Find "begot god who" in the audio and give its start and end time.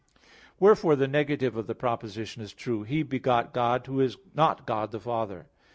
3.03-4.01